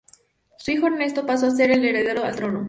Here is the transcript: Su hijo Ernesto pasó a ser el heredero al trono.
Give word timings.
Su 0.57 0.71
hijo 0.71 0.87
Ernesto 0.87 1.27
pasó 1.27 1.45
a 1.45 1.51
ser 1.51 1.69
el 1.69 1.85
heredero 1.85 2.23
al 2.23 2.35
trono. 2.35 2.59